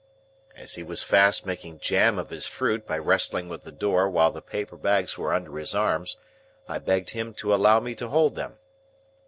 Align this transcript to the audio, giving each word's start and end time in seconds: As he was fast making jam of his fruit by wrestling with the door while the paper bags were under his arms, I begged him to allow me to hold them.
As 0.55 0.73
he 0.73 0.81
was 0.83 1.03
fast 1.03 1.45
making 1.45 1.77
jam 1.77 2.17
of 2.17 2.31
his 2.31 2.47
fruit 2.47 2.87
by 2.87 2.97
wrestling 2.97 3.49
with 3.49 3.61
the 3.65 3.71
door 3.71 4.09
while 4.09 4.31
the 4.31 4.41
paper 4.41 4.75
bags 4.75 5.15
were 5.15 5.31
under 5.31 5.55
his 5.59 5.75
arms, 5.75 6.17
I 6.67 6.79
begged 6.79 7.11
him 7.11 7.35
to 7.35 7.53
allow 7.53 7.79
me 7.79 7.93
to 7.93 8.07
hold 8.07 8.33
them. 8.33 8.57